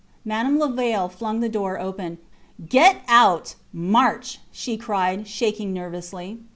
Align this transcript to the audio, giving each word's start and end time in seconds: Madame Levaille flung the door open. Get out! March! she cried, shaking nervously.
Madame 0.25 0.57
Levaille 0.57 1.07
flung 1.11 1.41
the 1.41 1.47
door 1.47 1.79
open. 1.79 2.17
Get 2.67 3.03
out! 3.07 3.53
March! 3.71 4.39
she 4.51 4.75
cried, 4.75 5.27
shaking 5.27 5.73
nervously. 5.73 6.39